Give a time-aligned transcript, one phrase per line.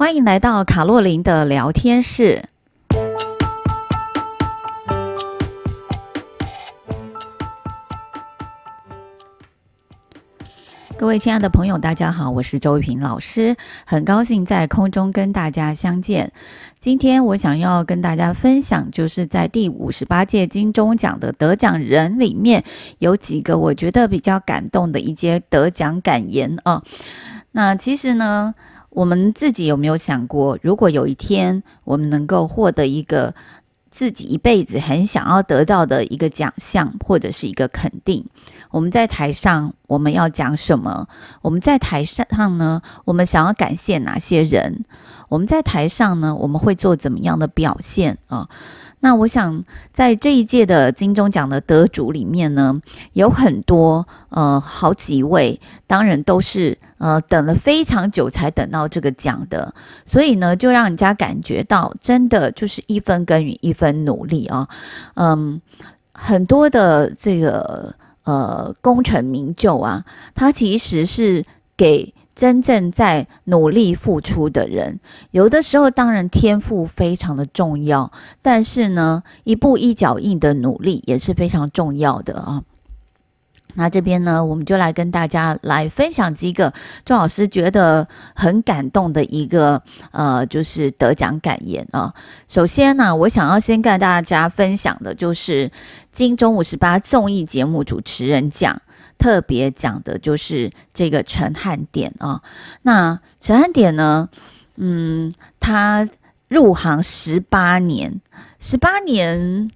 [0.00, 2.42] 欢迎来到卡洛琳的聊天室。
[10.96, 13.54] 各位亲爱的朋友，大家好，我是周玉平老师，
[13.84, 16.32] 很高兴在空中跟大家相见。
[16.78, 22.64] 今天我想要跟大家分享，就是在第五十八届金钟奖的得奖人里面，
[23.00, 26.82] 有几个我觉得比较感动的一些得奖感言啊。
[27.52, 28.54] 那其实呢，
[28.90, 33.34] 我们自己有没有想过，如果有一天我们能够获得一个
[33.90, 38.24] 自己一辈子很想要得到的一个奖项，或者是一个肯定。
[38.70, 41.08] 我们在台上，我们要讲什么？
[41.42, 44.84] 我们在台上呢，我们想要感谢哪些人？
[45.28, 48.48] 我们在台上呢，我们会做怎么样的表现啊？
[49.00, 52.80] 那我想，在这一届的金钟奖的得主里面呢，
[53.14, 64.68] 有很多呃好几位，当然都是呃等了非常久才等到这个奖的，所以呢，就让人家感觉到真的就是一分耕耘一分努力啊，
[65.14, 65.60] 嗯，
[66.12, 70.04] 很多的这个呃功成名就啊，
[70.34, 71.44] 他其实是
[71.76, 72.12] 给。
[72.40, 74.98] 真正在努力付出的人，
[75.30, 78.10] 有的时候当然天赋非常的重要，
[78.40, 82.62] 但是呢，一步一脚印的努力也是非常重要的啊。
[83.74, 86.72] 那这边呢，我们就来跟大家来分享几个
[87.04, 92.14] 周老师觉得很感动的一个呃，就是得奖感言啊。
[92.48, 95.70] 首先呢，我想要先跟大家分享的就是
[96.10, 98.80] 金钟五十八综艺节目主持人奖。
[99.20, 102.40] 特别讲的就是这个陈汉典啊，
[102.82, 104.30] 那陈汉典呢，
[104.76, 106.08] 嗯，他
[106.48, 108.18] 入行十八年，
[108.58, 109.70] 十八年，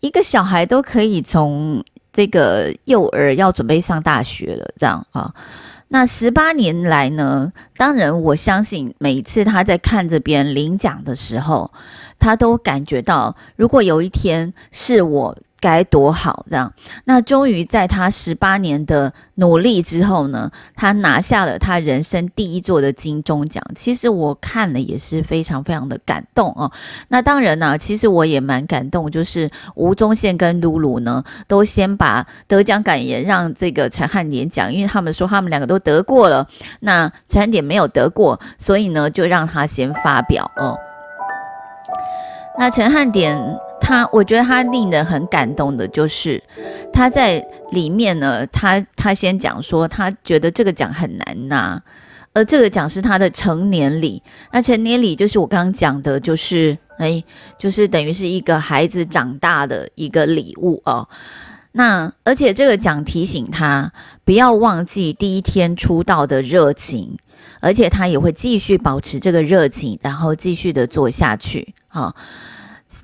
[0.00, 1.82] 一个小孩都可以从
[2.12, 5.32] 这个幼儿要准备上大学了，这样啊，
[5.88, 11.72] 那十八年来呢，当然我相信每一次他在看着别人领奖的时候，
[12.18, 15.38] 他都感觉到，如果有一天是我。
[15.62, 16.70] 该多好，这样。
[17.04, 23.62] 那终于在他十八年的努力之后呢，他拿下了他人生第一座的金钟奖。
[23.76, 26.70] 其实我看了也是非常非常的感动哦。
[27.08, 36.44] 那当然呢、其实我也蛮感动，就是吴宗宪跟露露呢，都先把得奖感言让这个陈汉典讲，因为他们说他们两个都得过了，
[36.80, 40.76] 那陈汉典没有得过，所以呢就让他先发表哦。
[42.58, 43.40] 那陈汉典，
[43.82, 46.40] 他我觉得他令人很感动的，就是
[46.92, 51.82] 他在里面呢，他他先讲说，他觉得这个奖很难拿，
[52.32, 54.22] 而这个奖是他的成年礼。
[54.52, 57.22] 那成年礼就是我刚刚讲的，就是哎，
[57.58, 61.08] 就是等于是一个孩子长大的一个礼物哦。
[61.72, 63.90] 那而且这个奖提醒他
[64.24, 67.16] 不要忘记第一天出道的热情，
[67.60, 71.74] 而且他也会继续保持这个热情，然后继续的做下去。
[71.88, 72.14] 好，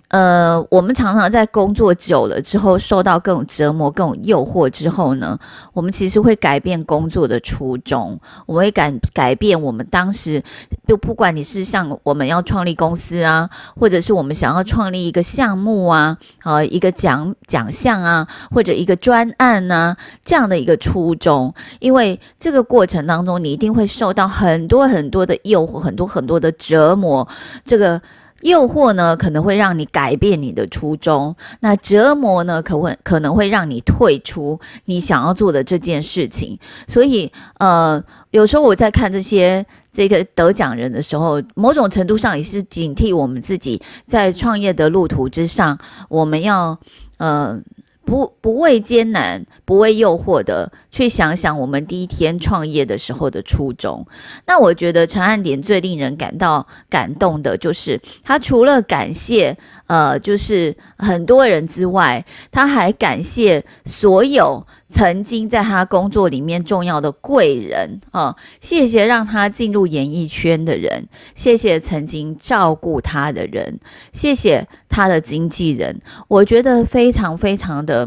[0.09, 5.39] 呃，我们常常在工作久了之后，受到各种折磨、各种诱惑之后呢，
[5.73, 10.43] 我们其实会改变工作的初衷，我们会改改变我们当时，
[10.87, 27.27] 就不管你是像我们要创立公司啊，或者是我们想要创立一个项目啊，呃，一个奖奖项啊，或者一个专案啊，这样的一个初衷，因为这个过程当中，你一定会受到很多很多的诱惑，很多很多的折磨，
[27.65, 28.01] 这个。
[28.43, 36.59] 诱惑呢，可能会让你改变你的初衷；那折磨呢，可会可能会让你退出你想要做的这件事情。
[36.87, 45.79] 所以，呃，有时候我在看这些这个得奖人的时候，某种程度上也是警惕我们自己在创业的路途之上，
[46.09, 46.79] 我们要
[47.19, 47.61] 呃。
[48.09, 54.07] 不不畏艰难，不畏诱惑的去想想我们第一天创业的时候的初衷。
[54.47, 59.55] 那我觉得陈汉典最令人感到感动的就是，他除了感谢
[59.89, 64.67] 呃，就是很多人之外，他还感谢所有。
[64.91, 73.79] 曾经在他工作里面重要的贵人啊，谢谢让他进入演艺圈的人，谢谢曾经照顾他的人，
[74.15, 76.01] 谢谢他的经纪人。
[76.27, 77.98] 我觉得非常非常的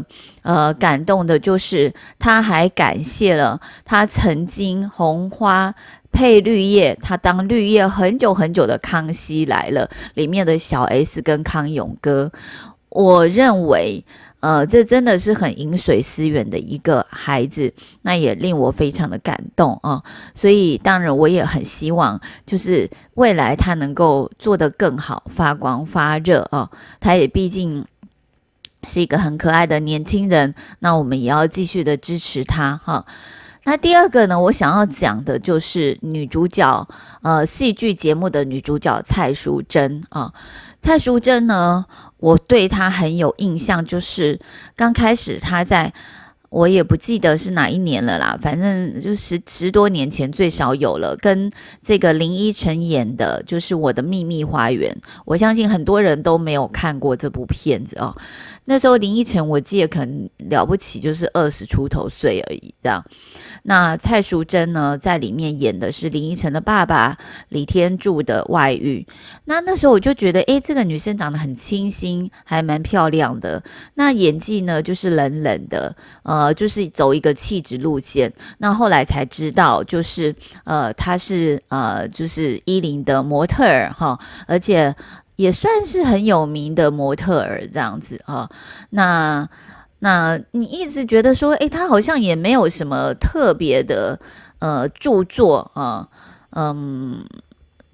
[0.42, 5.74] 呃感动的，就是他还感谢了他曾经红花
[6.12, 12.30] 配绿叶，他当绿叶很久很久的康熙来了里面的小 S 跟康永哥。
[12.90, 14.04] 我认为。
[14.42, 17.72] 呃，这真的是很饮水思源的一个孩子，
[18.02, 20.02] 那也令我非常的感动啊！
[20.34, 26.68] 所以当然我也很希望，就是未来他能够做得更好，发光发热啊！
[26.98, 27.84] 他也毕竟
[28.86, 33.04] 是一个很可爱的年轻人，那我们也要继续的支持他哈。
[33.64, 36.88] 那第二个呢，我想要讲的就是女主角，
[37.22, 40.32] 呃，戏剧节目的女主角蔡淑臻啊。
[40.80, 41.84] 蔡淑臻呢，
[42.18, 44.40] 我对她很有印象，就是
[44.74, 45.92] 刚开始她在。
[46.52, 51.16] 我也不记得是哪一年了啦，反正就十十多年前最少有了。
[51.16, 51.50] 跟
[51.80, 54.94] 这个林依晨演的，就是《我的秘密花园》，
[55.24, 58.14] 我相信很多人都没有看过这部片子哦。
[58.66, 63.02] 那时候林依晨我记得可能了不起，就是二十出头岁而已，这样。
[63.62, 67.16] 那蔡淑臻呢，在里面演的是林依晨的爸爸
[67.48, 69.06] 李天柱的外遇。
[69.46, 73.62] 那那时候我就觉得，诶，这个女生长得很清新，还蛮漂亮的。
[73.94, 76.41] 那演技呢，就是冷冷的，呃。
[76.42, 78.32] 呃，就是走一个气质路线。
[78.58, 80.34] 那后来才知道，就是
[80.64, 84.18] 呃，他是呃，就是伊林的模特儿哈，
[84.48, 84.94] 而且
[85.36, 88.48] 也算是很有名的模特儿这样子啊。
[88.90, 89.48] 那
[90.00, 94.18] 那你一直觉得说，诶，他好像也没有什么特别的
[94.58, 96.08] 呃著作啊，
[96.50, 97.24] 嗯，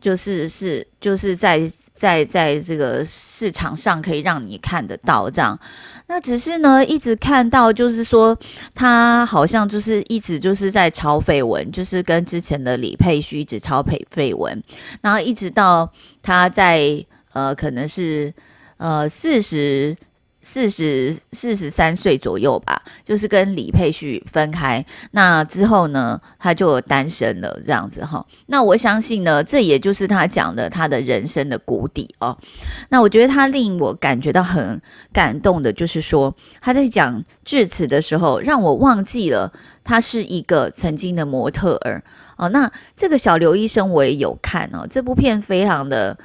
[0.01, 1.71] 就是是就是在。
[1.99, 5.59] 在在这个市场上可以让你看得到这样，
[6.07, 8.39] 那只是呢，一直看到就是说
[8.73, 14.63] 他好像就是一直就是在炒绯闻，就是跟之前的李佩旭一直炒绯绯闻，
[15.01, 15.93] 然后一直到
[16.23, 18.33] 他在呃可能是
[18.77, 19.97] 呃四十。
[20.41, 28.25] 四十四十三岁左右吧，就是跟李佩旭分开，那之后呢，他就单身了，这样子哈。
[28.47, 32.37] 那我相信呢，这也就是他讲的他的人生的谷底哦。
[32.89, 34.81] 那我觉得他令我感觉到很
[35.13, 39.53] 感动的，就是说他在讲致辞的时候，让我忘记了
[39.83, 42.03] 他是一个曾经的模特儿
[42.37, 42.49] 哦。
[42.51, 46.17] 那这个小刘医生我也有看哦，这部片非常的。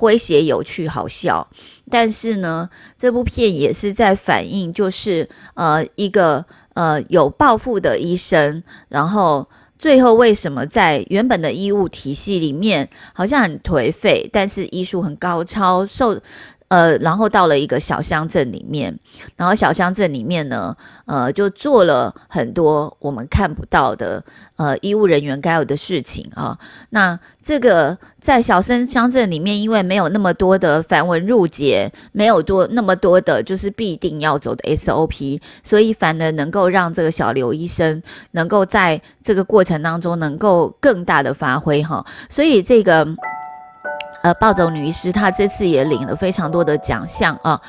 [0.00, 1.46] 诙谐、有趣、好笑，
[1.90, 6.44] 但是呢，这部片也是在反映，就是呃，一个
[6.74, 9.48] 呃有抱负的医生，然后
[9.78, 16.20] 最后为什么在原本的医务体系里面好像很颓废，但是医术很高超，受。
[16.70, 18.96] 呃，然后到了一个小乡镇里面，
[19.34, 20.74] 然后小乡镇里面呢，
[21.04, 24.24] 呃，就做了很多我们看不到的
[24.54, 26.56] 呃医务人员该有的事情啊。
[26.90, 38.00] 那这个在小生乡镇里面，因为没有那么多的繁文缛节，没有多那么多的就是必定要走的 SOP，所以反而能够让这个小刘医生
[38.30, 42.06] 能够在这个过程当中能够更大的发挥哈。
[42.28, 43.04] 所以这个。
[44.22, 47.60] 呃，暴走女医师她这次也领了非常多的奖项啊。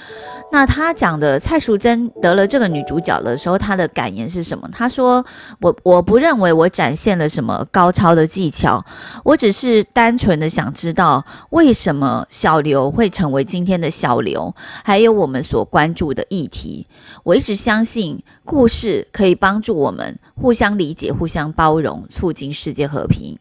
[0.51, 4.67] 那她讲的蔡淑臻得了这个女主角的时候，她的感言是什么？
[4.71, 5.25] 她说
[5.61, 8.83] ：“我我不认为我展现了什么高超的技巧，
[9.23, 14.53] 我只是单纯的想知道为什么小刘会成为今天的小刘，
[14.83, 16.85] 还有我们所关注的议题。
[17.23, 23.39] 我一直相信故事可以帮助我们互相理解、互相包容，促进世界和平。”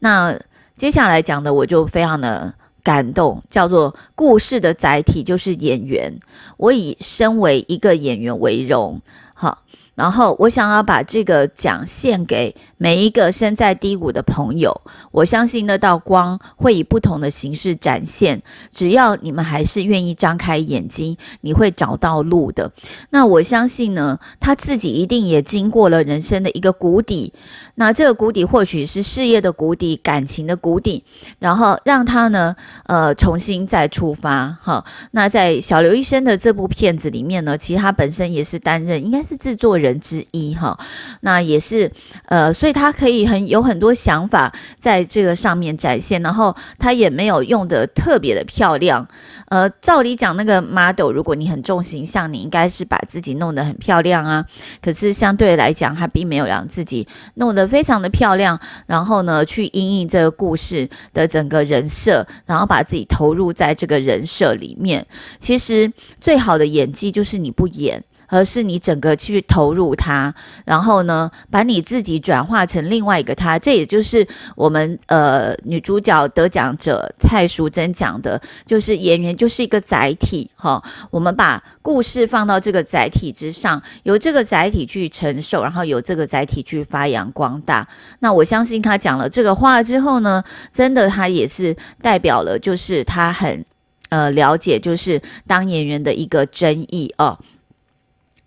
[0.00, 0.36] 那。
[0.80, 6.10] 接下来讲的我就非常的感动，叫做故事的载体就是演员，
[6.56, 8.98] 我以身为一个演员为荣，
[9.34, 9.58] 好。
[10.00, 14.74] 然后我想要把这个奖献给每一个身在低谷的朋友。
[15.10, 18.42] 我相信那道光会以不同的形式展现。
[18.72, 22.72] 只要你们还是愿意张开眼睛，你会找到路的。
[23.10, 27.34] 那我相信呢，他自己一定也经过了人生的一个谷底。
[27.74, 31.04] 那这个谷底或许是事业的谷底、感情的谷底，
[31.38, 32.56] 然后让他呢，
[32.86, 34.48] 呃，重新再出发。
[34.62, 40.00] 哈，那在小刘医生的这部片子里面呢，其实他本身也是担任，应该是制作人人。
[40.00, 40.76] 之一哈，
[41.20, 41.88] 那也是
[42.24, 49.06] 呃，所以他可以很有很多想法在这个上面展现，然后他也没有用的特别的漂亮。
[49.50, 54.44] 呃，照理讲，那个 model，如果你很重形象，你应该是把自己弄得很漂亮啊。
[54.80, 65.06] 可是相对来讲，他并没有让自己弄得非常的漂亮，然后呢，去因应这个故事的整个人设，然后把自己投入在这个人设里面。
[65.38, 68.02] 其实最好的演技就是你不演。
[68.30, 70.32] 而是你整个去投入他，
[70.64, 73.58] 然后呢，把你自己转化成另外一个他。
[73.58, 87.86] 这也就是我们呃女主角得奖者蔡淑臻讲的，就是演员就是一个载体哈、我们把故事放到这个载体之上，由这个载体去承受，然后由这个载体去发扬光大。
[88.20, 93.64] 那我相信他讲了这个话之后呢，真的他也是代表了，就是他很
[94.10, 97.36] 呃了解，就是当演员的一个真意哦。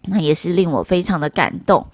[0.06, 1.86] 那也是令我非常的感动。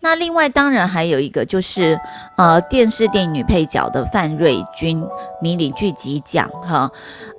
[0.00, 1.98] 那另外当然还有一个就是，
[2.36, 5.02] 呃，电视电影女配角的范瑞君
[5.40, 6.90] 迷你剧集奖哈。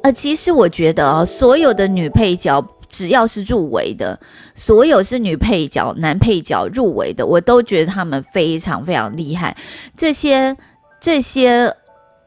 [0.01, 2.65] 呃，其实我觉得哦，所有的女配角。
[2.87, 4.17] 只要是入围的，
[4.53, 9.57] 所有是女配角、男配角入围的，我都觉得他们非常非常厉害。
[9.97, 10.55] 这些
[11.01, 11.75] 这些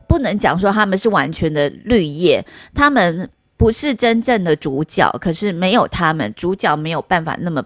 [0.08, 7.62] 不能讲说他们是完全的绿叶，他们不是真正的主角，可是没有他们，主角没有办法那么。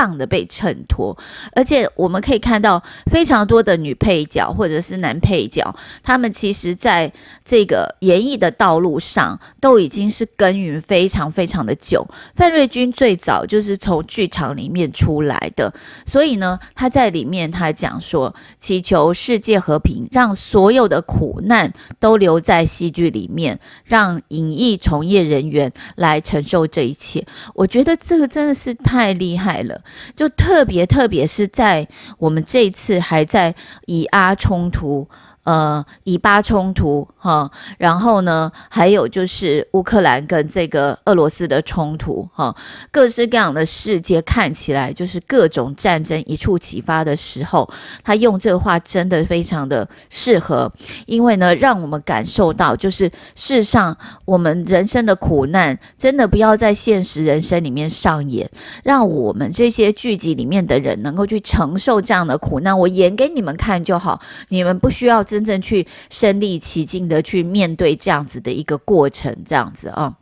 [0.00, 1.14] 棒的被衬托，
[1.52, 7.12] 而且我们可以看到非常多的女配角或者是男配角，他们其实在
[7.44, 12.08] 这个演艺的道路上都已经是耕耘非常非常的久。
[12.34, 15.70] 范瑞君最早就是从剧场里面出来的，
[16.06, 27.22] 所以呢，他在里面他讲说，祈求世界和平，让所有的苦难都留在戏剧里面，让影艺从业人员来承受这一切。
[27.52, 29.78] 我觉得这个真的是太厉害了。
[30.14, 31.86] 就特别，特别是在
[32.18, 33.54] 我们这一次还在
[33.86, 35.08] 以阿冲突。
[35.44, 42.54] 呃，以巴冲突哈，然后呢，还有就是乌克兰跟这个俄罗斯的冲突哈，
[42.90, 47.68] 各式各样的世界看起来就是各种战争一触即发的时候，
[48.04, 50.70] 他用这话真的非常的适合，
[51.06, 58.48] 因为呢，让我们感受到就是世上我们人生的苦难真的不要在现实人生里面上演，
[58.84, 64.20] 让我们这些剧集里面的人能够去承受这样的苦难，我演给你们看就好，
[64.50, 65.24] 你们不需要。
[65.30, 70.16] 真正去身历其境的去面对这样子的一个过程，这样子啊。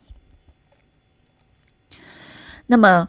[2.67, 3.09] 那么，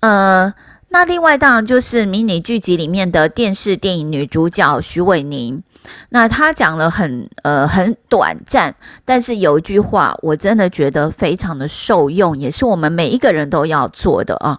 [0.00, 0.54] 呃，
[0.88, 5.62] 那另外当然就是迷你剧集里面的电视电影女主角许玮宁。
[6.10, 8.74] 那她讲了很呃很短暂，
[9.06, 14.58] 但是有一句话我真的觉得非常的受用，也是我们每一个人都要做的啊。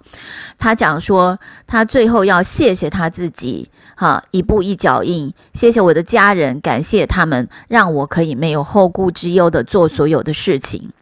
[0.58, 3.70] 她讲说，她最后要谢谢她自己，
[4.02, 10.94] 好，一步一脚印，谢谢我的家人，感谢他们让我可以没有后顾之忧的做所有的事情。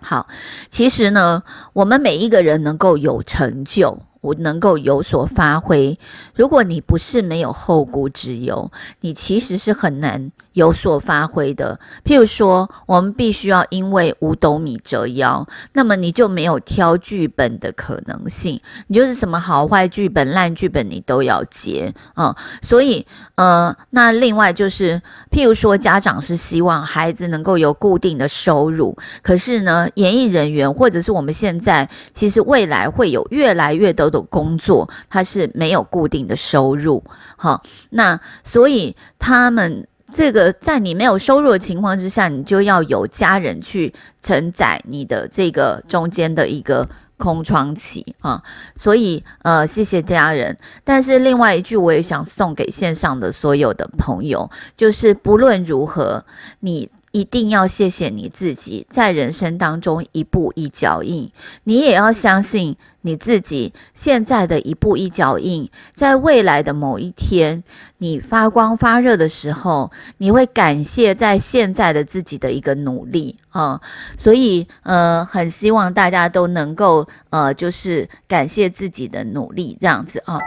[0.00, 0.26] 好，
[0.68, 4.02] 其实呢，我们每一个人能够有成就。
[4.22, 5.98] 我能够有所发挥。
[6.34, 11.78] 如果你不是没有后顾之忧，你其实是很难有所发挥的。
[12.04, 18.58] 譬如说，我们必须要因为五斗米折腰，那么你就没有挑剧本的可能性。
[18.86, 22.32] 你就是什么好坏剧本、烂剧本，你都要接、嗯。
[22.62, 25.02] 所以，呃，那另外就是，
[25.32, 34.11] 譬如说，家长是希望孩子能够有固定的收入，可是呢，演艺人员或者是我们现在，其实未来会有越来越多。
[34.12, 37.02] 的工作，他是没有固定的收入，
[37.36, 48.40] 好，那所以他们这个在你没有收入的情况之下，你就要有家人去承载你的这个中间的一个空窗期啊，
[48.76, 50.56] 所以呃，谢谢家人。
[50.84, 56.24] 但是另外一句，我也想送给线上的所有的朋友，就是不论如何，
[56.60, 56.88] 你。
[57.12, 61.30] 一定要谢谢你自己，在人生当中一步一脚印。
[61.64, 67.62] 你也要相信你自己，现在的一步一脚印，在未来的某一天，
[67.98, 73.78] 你发光发热的时候，你会感谢在现在的自己的一个努力啊。
[74.16, 80.40] 所以，呃，很希望大家都能够，呃，就是感谢自己的努力，这样子啊。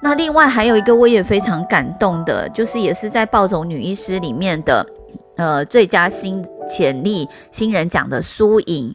[0.00, 4.86] 那另外还有一个我也非常感动的，就是也是在《暴走女医师》里面的。
[5.36, 8.94] 呃，最佳新潜力新人奖的苏莹，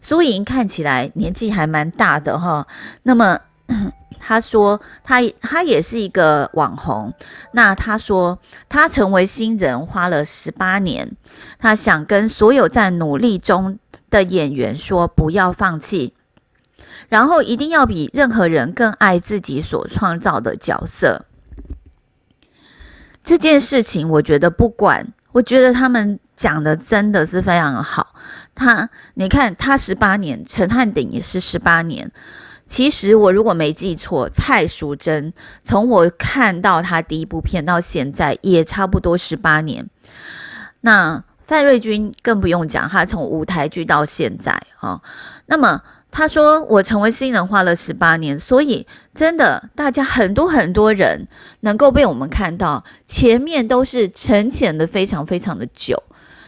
[0.00, 2.66] 苏莹看起来年纪还蛮大的哈。
[3.02, 3.38] 那么
[4.18, 7.12] 他说他他也是一个网红。
[7.52, 8.38] 那他说
[8.70, 11.14] 他成为新人花了十八年，
[11.58, 16.14] 他想跟所有在努力中的演员说，不要放弃，
[17.10, 21.26] 然后一定要比任何人更爱自己所创造的角色。
[23.22, 25.12] 这件事情，我觉得不管。
[25.32, 28.14] 我觉得他们讲的真的是非常好。
[28.54, 32.10] 他，你看，他十八年，陈汉典也是十八年。
[32.66, 35.32] 其实我如果没记错，蔡淑臻
[35.64, 39.88] 从我看到他第一部片到现在，也差不多十八年。
[40.82, 45.00] 那范瑞君更不用讲，他从舞台剧到现在啊，
[45.46, 45.82] 那么。
[46.14, 51.26] 他说：“我成为新人花了十八年，所以真的，大家很多很多人
[51.60, 56.00] 能够被我们看到，前面都是沉潜的非常非常的久。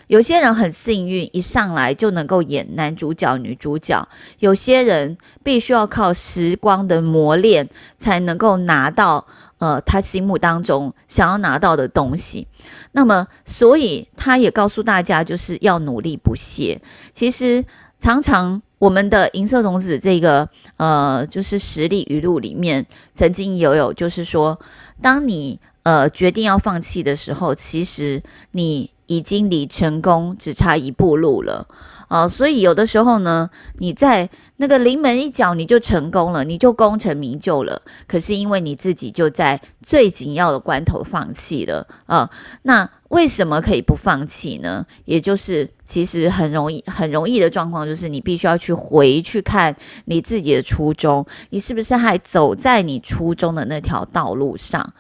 [0.09, 4.07] 有些人很幸运，一上来就能够演男主角、女主角；
[4.39, 7.67] 有些人必须要靠时光的磨练，
[7.97, 12.47] 才能够拿到呃他心目当中想要拿到的东西。
[12.93, 16.83] 那么，所以他也告诉大家，就是要努力不懈。
[17.15, 17.65] 其实
[17.99, 24.59] 常常。”我们的银色童子这个呃，就是实力语录里面曾经有有，就是说，
[25.01, 31.67] 当你呃决定要放弃的时候，其实你已经离成功只差一步路了。
[32.15, 37.83] 啊，所以有的时候呢，你在那个临门一脚你就成功了，你就功成名就了。
[38.07, 42.31] 可是因为你自己就在最紧要的关头放弃了啊，
[42.63, 44.87] 那为什么可以不放弃呢？
[45.07, 54.95] 也就是其实很容易很容易的状况，就是你必须要去回去看你自己的初衷，你是不是还走在你初衷的那条道路上？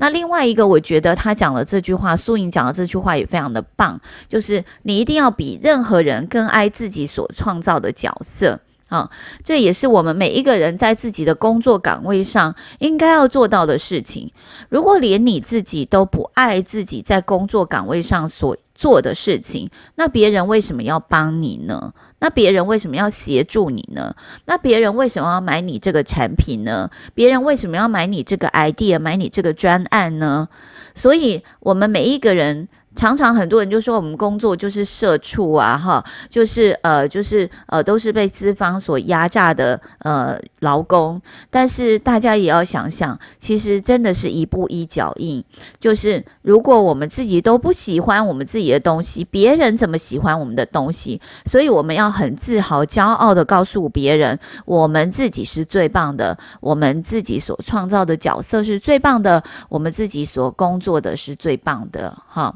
[0.00, 9.08] 那另外一个，我觉得他讲了这句话，苏颖讲的这句话也非常的棒，就是你一定要比任何人更爱自己所创造的角色啊，
[9.44, 14.32] 这也是我们每一个人在自己的工作岗位上应该要做到的事情。
[14.70, 21.92] 如果连你自己都不爱自己在工作岗位上所做的事情，那别人为什么要帮你呢？
[22.20, 24.16] 那别人为什么要协助你呢？
[24.46, 26.88] 那别人为什么要买你这个产品呢？
[27.12, 30.48] 别人为什么要买你这个 idea，买你这个专案呢？
[30.94, 32.68] 所以，我们每一个人。
[32.96, 41.20] 常常很多人就说我们工作就是社畜啊，哈，就是呃，就是呃，都是被资方所压榨的呃劳工。
[41.48, 45.42] 但是大家也要想想，其实真的是一步一脚印。
[45.78, 51.20] 就是如果我们自己都不喜欢我们自己的东西，别人怎么喜欢我们的东西？
[51.46, 62.54] 所以我们要很自豪、骄傲地告诉别人，我们自己是最棒的，我们自己所创造的角色是最棒的，我们自己所工作的是最棒的，哈。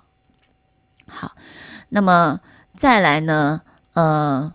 [1.06, 1.32] 好，
[1.88, 2.38] 那么
[2.76, 3.60] 再来呢？
[3.94, 4.52] 呃，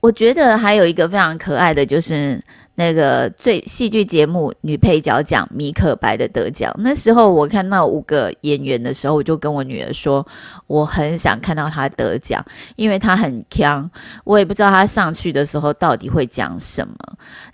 [0.00, 2.40] 我觉得还有一个非常可爱的就是
[2.76, 6.72] 那个最戏剧节目女配角奖米可白的得奖。
[6.78, 10.24] 那时候我看到五个演员的时候，我就跟我女儿说，
[10.68, 12.44] 我很想看到她得奖，
[12.76, 13.90] 因为她很强。
[14.22, 16.94] 我也不知道她上去的时候到底会讲什么，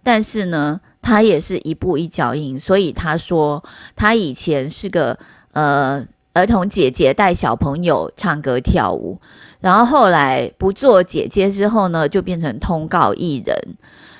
[0.02, 2.60] 但是呢，她也是一步一脚印。
[2.60, 3.64] 所以她说，
[3.96, 5.18] 她以前是个
[5.52, 6.04] 呃。
[6.34, 9.20] 儿童姐姐带小朋友唱歌跳舞，
[9.60, 13.56] 然后后来不做姐姐之后呢，就变成通告艺人，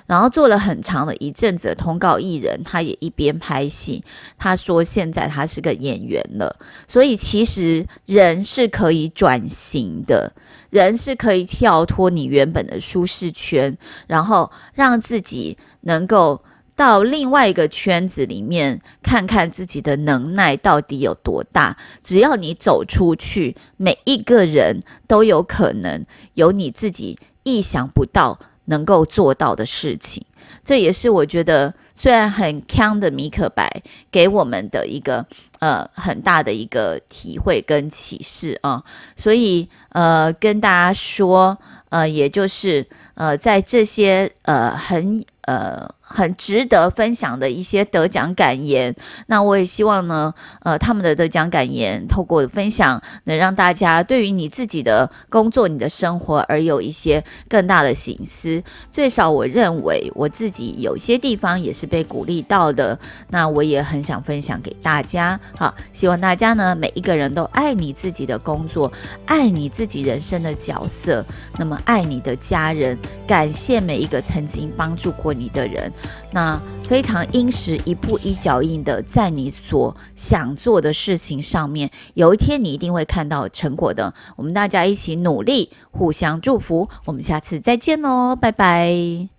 [0.07, 4.05] 然后做了很长的一阵子的通告艺人，他也一边拍戏。
[4.39, 6.57] 他说现在他是个演员了，
[6.87, 10.33] 所以其实人是可以转型的，
[10.71, 16.41] 人是可以跳脱你原本的舒适圈，然后让自己能够。
[16.77, 21.77] 到另外一个圈子里面看看自己的能耐到底有多大。
[22.03, 30.25] 只要你走出去，每一个人都有可能有你自己意想不到能够做到的事情。
[30.65, 35.25] 这也是我觉得虽然很锵的米可白给我们的一个
[35.61, 38.83] 呃很大的一个体会跟启示啊。
[39.17, 41.57] 所以呃跟大家说
[41.91, 42.85] 呃，也就是
[43.15, 45.89] 呃在这些呃很呃。
[46.15, 48.95] 很值得分享的一些得奖感言，
[49.27, 58.63] 那我也希望呢，呃，他们的得奖感言透过分享，能让大家对于你自己的工作、你的生活而有一些更大的醒思。
[58.93, 62.97] 最少我认为我自己有些地方也是被鼓励到的，
[63.31, 65.39] 那我也很想分享给大家。
[65.59, 68.93] 好，希望大家呢，每一个人都爱你自己的工作，
[69.27, 71.27] 爱你自己人生的角色，
[71.59, 72.97] 那么爱你的家人，
[73.27, 75.91] 感谢每一个曾经帮助过你的人。
[76.33, 84.13] 那非常殷实，一步一脚印的，在你所想做的事情上面，有一天你一定会看到成果的。
[84.37, 86.89] 我们大家一起努力，互相祝福。
[87.05, 89.34] 我们下次再见喽，拜拜。